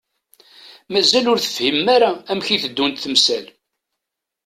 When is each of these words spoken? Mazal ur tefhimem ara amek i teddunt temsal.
Mazal 0.91 1.25
ur 1.31 1.39
tefhimem 1.39 1.87
ara 1.95 2.11
amek 2.31 2.47
i 2.55 2.57
teddunt 2.63 3.01
temsal. 3.03 3.45